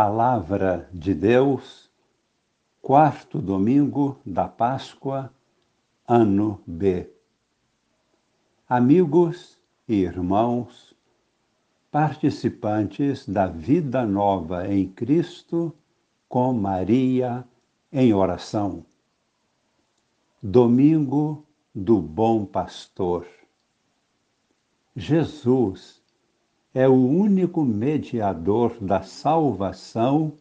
[0.00, 1.90] Palavra de Deus,
[2.80, 5.28] quarto domingo da Páscoa,
[6.06, 7.10] ano B.
[8.68, 9.58] Amigos
[9.88, 10.94] e irmãos,
[11.90, 15.74] participantes da vida nova em Cristo,
[16.28, 17.44] com Maria
[17.92, 18.86] em oração.
[20.40, 21.44] Domingo
[21.74, 23.26] do Bom Pastor.
[24.94, 25.97] Jesus
[26.74, 30.32] é o único mediador da salvação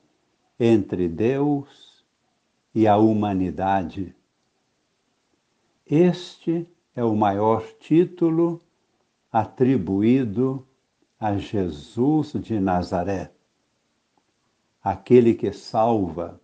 [0.59, 2.03] entre Deus
[2.73, 4.15] e a humanidade.
[5.85, 8.61] Este é o maior título
[9.31, 10.67] atribuído
[11.19, 13.31] a Jesus de Nazaré,
[14.83, 16.39] aquele que salva,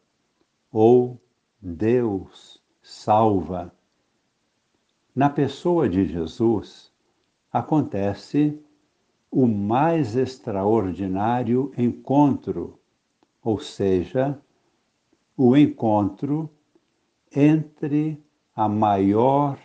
[0.72, 1.20] ou
[1.62, 3.74] Deus salva.
[5.16, 6.92] Na pessoa de Jesus
[7.52, 8.60] acontece
[9.36, 12.80] o mais extraordinário encontro,
[13.44, 14.40] ou seja,
[15.36, 16.48] o encontro
[17.36, 18.24] entre
[18.56, 19.58] a maior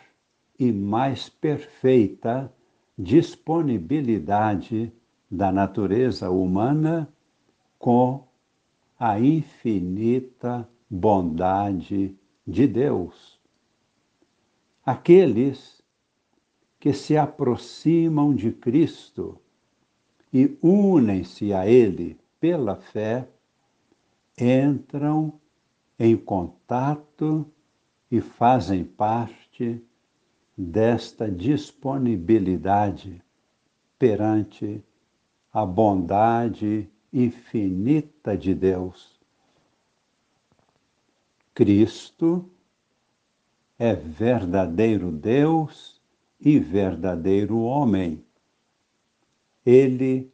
[0.59, 2.51] e mais perfeita
[2.97, 4.91] disponibilidade
[5.31, 7.07] da natureza humana
[7.79, 8.27] com
[8.99, 12.17] a infinita bondade
[12.47, 13.39] de Deus.
[14.83, 15.83] Aqueles
[16.81, 19.39] que se aproximam de Cristo
[20.33, 23.29] e unem-se a Ele pela fé,
[24.39, 25.33] entram
[25.99, 27.47] em contato
[28.11, 29.83] e fazem parte
[30.57, 33.23] desta disponibilidade
[33.99, 34.83] perante
[35.53, 39.19] a bondade infinita de Deus.
[41.55, 42.49] Cristo
[43.79, 46.01] é verdadeiro Deus
[46.41, 48.25] e verdadeiro homem
[49.69, 50.33] ele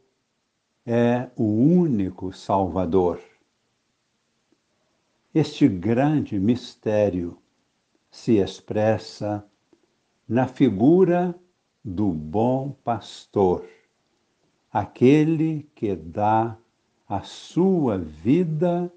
[0.85, 3.19] é o único Salvador.
[5.33, 7.37] Este grande mistério
[8.09, 9.45] se expressa
[10.25, 11.37] na figura
[11.83, 13.67] do bom pastor,
[14.71, 16.57] aquele que dá
[17.05, 18.89] a sua vida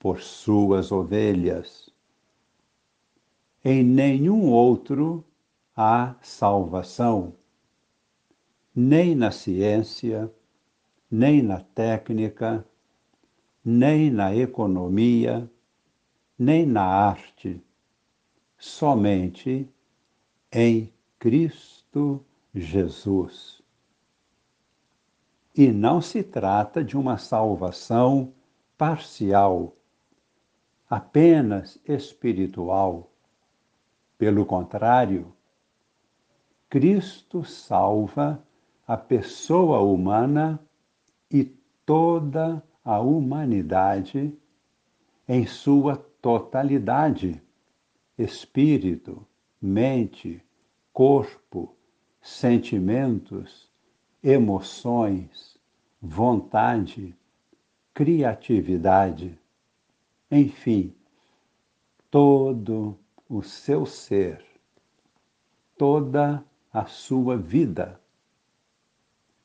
[0.00, 1.88] por suas ovelhas.
[3.64, 5.24] Em nenhum outro
[5.76, 7.34] há salvação
[8.74, 10.32] nem na ciência,
[11.08, 12.66] nem na técnica,
[13.64, 15.48] nem na economia,
[16.36, 17.62] nem na arte,
[18.58, 19.68] somente
[20.52, 23.62] em Cristo Jesus.
[25.56, 28.34] E não se trata de uma salvação
[28.76, 29.76] parcial,
[30.90, 33.08] apenas espiritual.
[34.18, 35.32] Pelo contrário,
[36.68, 38.44] Cristo salva
[38.86, 40.60] a pessoa humana
[41.30, 41.44] e
[41.86, 44.36] toda a humanidade
[45.26, 47.42] em sua totalidade
[48.16, 49.26] espírito,
[49.60, 50.42] mente,
[50.92, 51.74] corpo,
[52.20, 53.70] sentimentos,
[54.22, 55.58] emoções,
[56.00, 57.14] vontade,
[57.92, 59.38] criatividade,
[60.30, 60.94] enfim,
[62.10, 64.44] todo o seu ser,
[65.76, 68.00] toda a sua vida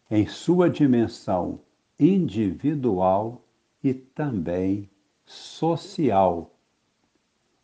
[0.10, 1.60] em sua dimensão
[2.00, 3.44] individual
[3.84, 4.90] e também
[5.26, 6.56] social,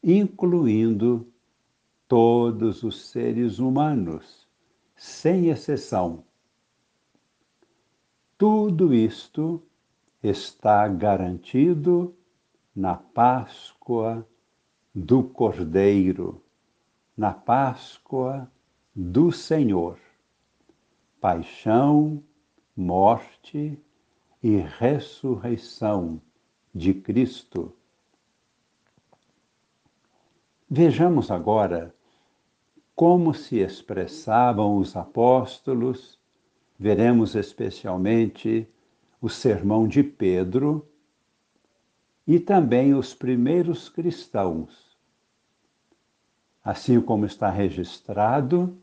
[0.03, 1.27] incluindo
[2.07, 4.47] todos os seres humanos,
[4.95, 6.23] sem exceção.
[8.37, 9.63] Tudo isto
[10.21, 12.15] está garantido
[12.75, 14.27] na Páscoa
[14.93, 16.43] do Cordeiro,
[17.17, 18.51] na Páscoa
[18.93, 19.97] do Senhor.
[21.19, 22.21] Paixão,
[22.75, 23.79] morte
[24.43, 26.21] e ressurreição
[26.73, 27.73] de Cristo.
[30.69, 31.95] Vejamos agora
[32.93, 36.19] como se expressavam os apóstolos,
[36.77, 38.67] veremos especialmente
[39.21, 40.87] o sermão de Pedro
[42.27, 44.97] e também os primeiros cristãos,
[46.63, 48.77] assim como está registrado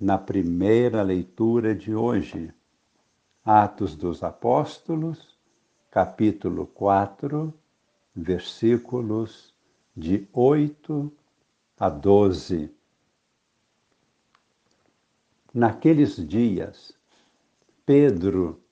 [0.00, 2.52] na primeira leitura de hoje.
[3.46, 5.36] Atos dos Apóstolos,
[5.90, 7.52] capítulo 4,
[8.16, 9.54] versículos
[9.94, 11.12] de 8
[11.78, 12.74] a 12.
[15.52, 16.96] Naqueles dias,
[17.84, 18.62] Pedro,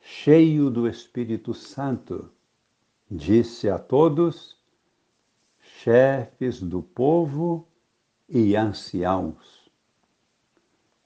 [0.00, 2.28] cheio do Espírito Santo,
[3.08, 4.58] disse a todos,
[5.60, 7.64] chefes do povo
[8.28, 9.70] e anciãos: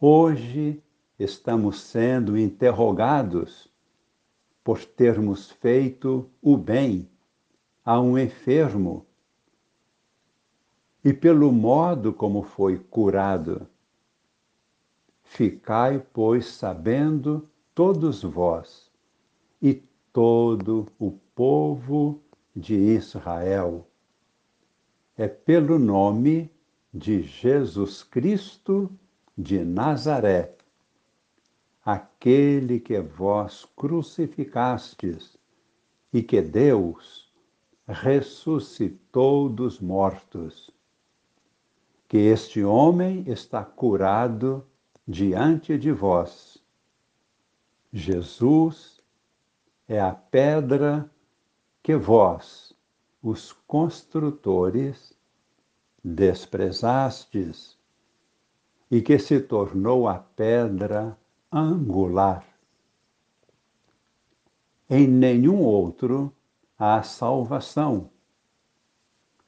[0.00, 0.82] Hoje
[1.22, 3.70] estamos sendo interrogados
[4.64, 7.11] por termos feito o bem
[7.84, 9.05] a um enfermo
[11.05, 13.69] e pelo modo como foi curado.
[15.22, 18.90] Ficai, pois, sabendo todos vós
[19.61, 19.75] e
[20.14, 22.23] todo o povo
[22.56, 23.87] de Israel.
[25.19, 26.50] É pelo nome
[26.94, 28.90] de Jesus Cristo
[29.37, 30.56] de Nazaré,
[31.84, 35.36] aquele que vós crucificastes
[36.12, 37.30] e que Deus
[37.86, 40.70] ressuscitou dos mortos.
[42.08, 44.66] Que este homem está curado
[45.06, 46.58] diante de vós.
[47.92, 49.00] Jesus
[49.88, 51.10] é a pedra
[51.82, 52.72] que vós,
[53.22, 55.12] os construtores,
[56.02, 57.78] desprezastes
[58.90, 61.16] e que se tornou a pedra
[61.52, 62.44] angular.
[64.88, 66.32] Em nenhum outro
[66.79, 68.11] há salvação,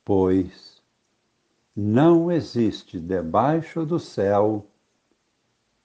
[0.04, 0.82] pois
[1.74, 4.66] não existe debaixo do céu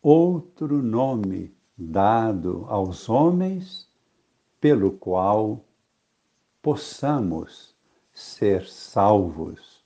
[0.02, 3.90] outro nome dado aos homens
[4.60, 5.64] pelo qual
[6.62, 7.76] possamos
[8.14, 9.86] ser salvos.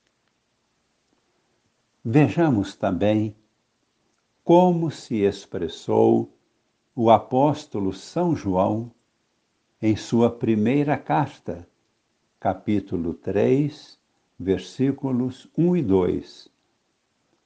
[2.04, 3.36] Vejamos também
[4.54, 6.30] como se expressou
[6.94, 8.92] o apóstolo São João
[9.82, 11.66] em sua primeira carta,
[12.38, 13.98] capítulo 3,
[14.38, 16.50] versículos 1 e 2,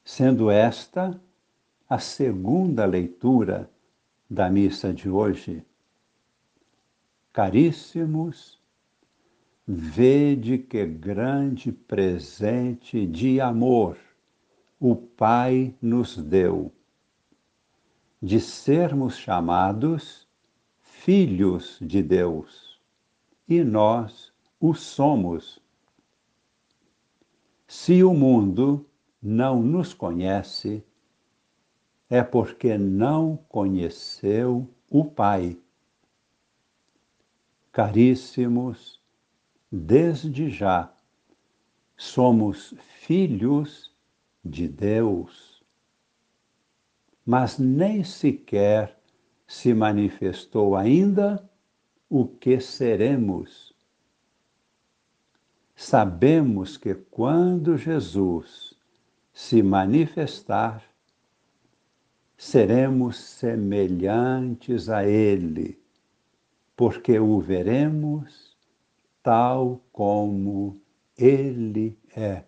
[0.04, 1.22] sendo esta
[1.88, 3.70] a segunda leitura
[4.28, 5.64] da missa de hoje.
[7.32, 8.60] Caríssimos,
[9.68, 13.96] vede que grande presente de amor
[14.80, 16.72] o Pai nos deu,
[18.26, 20.28] de sermos chamados
[20.82, 22.82] filhos de Deus,
[23.48, 25.62] e nós o somos.
[27.68, 28.84] Se o mundo
[29.22, 30.84] não nos conhece,
[32.10, 35.56] é porque não conheceu o Pai.
[37.72, 39.00] Caríssimos,
[39.72, 40.92] desde já
[41.96, 43.96] somos filhos
[44.44, 45.55] de Deus,
[47.26, 48.96] mas nem sequer
[49.48, 51.44] se manifestou ainda
[52.10, 53.74] o que seremos.
[55.76, 58.76] Sabemos que quando Jesus
[59.34, 60.84] se manifestar,
[62.38, 65.80] seremos semelhantes a Ele,
[66.76, 68.56] porque o veremos
[69.24, 70.80] tal como
[71.18, 72.44] Ele é.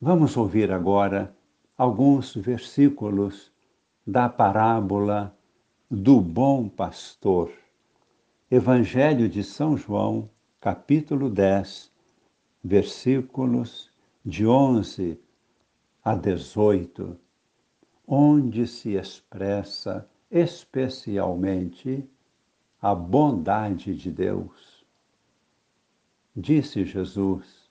[0.00, 1.34] Vamos ouvir agora
[1.76, 3.52] alguns versículos
[4.06, 5.36] da parábola
[5.90, 7.50] do bom pastor.
[8.48, 10.30] Evangelho de São João,
[10.60, 11.90] capítulo 10,
[12.62, 13.90] versículos
[14.24, 15.18] de 11
[16.04, 17.18] a 18,
[18.06, 22.08] onde se expressa especialmente
[22.80, 24.84] a bondade de Deus.
[26.36, 27.68] Disse Jesus: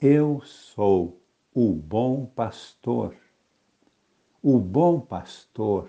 [0.00, 1.20] Eu sou
[1.58, 3.16] o bom pastor.
[4.42, 5.88] O bom pastor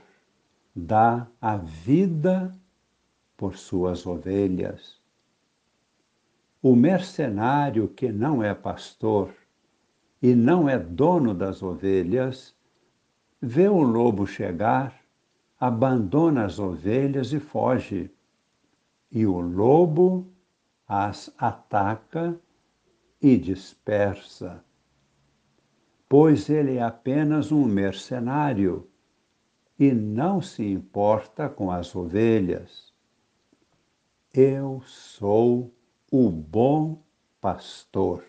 [0.73, 2.57] dá a vida
[3.35, 4.97] por suas ovelhas.
[6.61, 9.35] O mercenário que não é pastor
[10.21, 12.55] e não é dono das ovelhas,
[13.41, 14.97] vê o lobo chegar,
[15.59, 18.09] abandona as ovelhas e foge.
[19.11, 20.25] E o lobo
[20.87, 22.39] as ataca
[23.21, 24.65] e dispersa
[26.09, 28.89] pois ele é apenas um mercenário
[29.77, 32.93] e não se importa com as ovelhas.
[34.33, 35.73] Eu sou
[36.11, 37.03] o bom
[37.41, 38.23] pastor.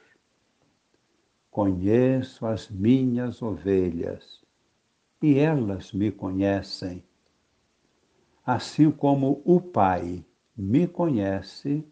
[1.51, 4.43] Conheço as minhas ovelhas
[5.23, 7.05] e elas me conhecem.
[8.45, 10.25] Assim como o Pai
[10.57, 11.85] me conhece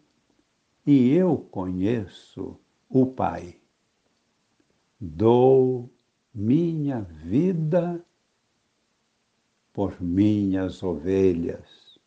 [0.85, 3.56] e eu conheço o Pai
[4.99, 5.89] dou
[6.33, 8.03] minha vida
[9.71, 11.99] por minhas ovelhas.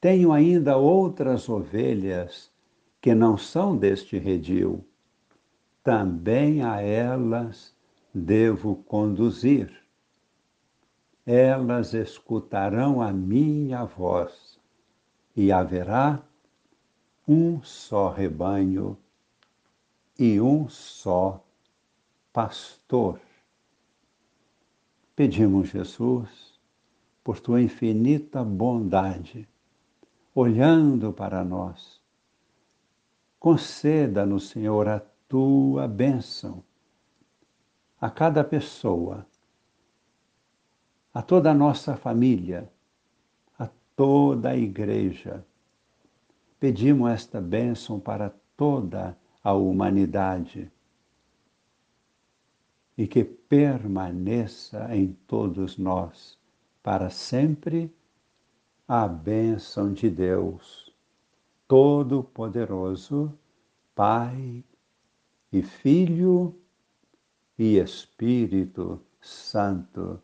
[0.00, 2.50] Tenho ainda outras ovelhas
[3.00, 4.84] que não são deste redil.
[5.84, 7.74] Também a elas
[8.14, 9.82] devo conduzir.
[11.24, 14.58] Elas escutarão a minha voz
[15.36, 16.22] e haverá
[17.26, 18.98] um só rebanho
[20.18, 21.44] e um só
[22.32, 23.20] pastor.
[25.14, 26.60] Pedimos, Jesus,
[27.22, 29.48] por tua infinita bondade,
[30.34, 32.00] olhando para nós.
[33.38, 36.62] Conceda-nos, Senhor, a tua bênção
[38.02, 39.24] a cada pessoa,
[41.14, 42.68] a toda a nossa família,
[43.56, 45.46] a toda a igreja.
[46.58, 49.14] Pedimos esta bênção para toda a
[49.50, 50.70] humanidade
[52.96, 56.38] e que permaneça em todos nós
[56.82, 57.92] para sempre
[58.86, 60.92] a bênção de Deus
[61.66, 63.32] Todo-Poderoso,
[63.94, 64.62] Pai
[65.50, 66.54] e Filho
[67.58, 70.20] e Espírito Santo.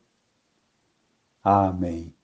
[1.43, 2.18] Amém.